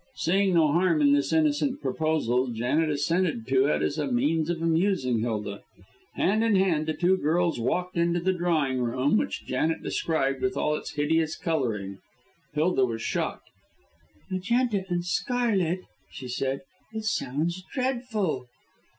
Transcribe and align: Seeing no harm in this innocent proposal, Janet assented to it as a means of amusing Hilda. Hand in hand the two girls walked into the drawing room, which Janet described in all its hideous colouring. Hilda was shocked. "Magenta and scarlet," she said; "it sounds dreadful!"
Seeing 0.15 0.55
no 0.55 0.69
harm 0.69 0.99
in 1.03 1.13
this 1.13 1.31
innocent 1.31 1.79
proposal, 1.79 2.47
Janet 2.47 2.89
assented 2.89 3.45
to 3.49 3.67
it 3.67 3.83
as 3.83 3.99
a 3.99 4.11
means 4.11 4.49
of 4.49 4.59
amusing 4.59 5.19
Hilda. 5.19 5.61
Hand 6.15 6.43
in 6.43 6.55
hand 6.55 6.87
the 6.87 6.95
two 6.95 7.17
girls 7.17 7.59
walked 7.59 7.95
into 7.95 8.19
the 8.19 8.33
drawing 8.33 8.79
room, 8.79 9.15
which 9.15 9.45
Janet 9.45 9.83
described 9.83 10.43
in 10.43 10.51
all 10.53 10.73
its 10.75 10.93
hideous 10.95 11.37
colouring. 11.37 11.99
Hilda 12.55 12.83
was 12.83 13.03
shocked. 13.03 13.51
"Magenta 14.31 14.85
and 14.89 15.05
scarlet," 15.05 15.81
she 16.09 16.27
said; 16.27 16.61
"it 16.93 17.03
sounds 17.03 17.61
dreadful!" 17.71 18.47